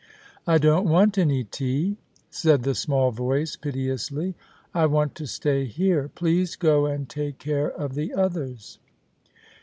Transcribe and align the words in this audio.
"I 0.53 0.57
don't 0.57 0.89
want 0.89 1.19
any 1.19 1.43
tea," 1.43 1.97
said 2.31 2.63
the 2.63 2.73
small 2.73 3.11
voice, 3.11 3.55
piteously." 3.55 4.33
1 4.71 4.89
want 4.89 5.13
to 5.13 5.27
stay 5.27 5.65
here. 5.65 6.09
Please 6.15 6.55
go 6.55 6.87
and 6.87 7.07
take 7.07 7.37
care 7.37 7.69
of 7.69 7.93
the 7.93 8.11
others." 8.15 8.79